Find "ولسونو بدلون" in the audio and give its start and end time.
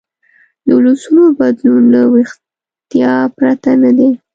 0.77-1.83